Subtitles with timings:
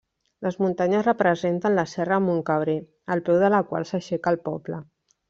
[0.45, 2.75] Les muntanyes representen la serra de Montcabrer,
[3.17, 4.81] al peu de la qual s'aixeca el poble.